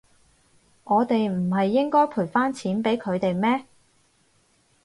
[0.85, 3.67] 我哋唔係應該賠返錢畀佢哋咩？